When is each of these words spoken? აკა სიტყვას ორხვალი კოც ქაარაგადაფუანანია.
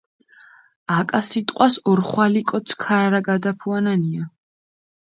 აკა 0.95 1.21
სიტყვას 1.27 1.77
ორხვალი 1.93 2.43
კოც 2.55 2.77
ქაარაგადაფუანანია. 2.87 4.31